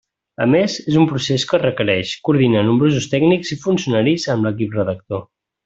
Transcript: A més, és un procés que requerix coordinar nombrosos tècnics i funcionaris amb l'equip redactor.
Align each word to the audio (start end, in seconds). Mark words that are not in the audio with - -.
A 0.43 0.45
més, 0.53 0.77
és 0.91 0.95
un 1.01 1.05
procés 1.11 1.45
que 1.51 1.59
requerix 1.63 2.13
coordinar 2.29 2.65
nombrosos 2.71 3.07
tècnics 3.13 3.55
i 3.57 3.61
funcionaris 3.67 4.27
amb 4.37 4.49
l'equip 4.51 4.77
redactor. 4.83 5.27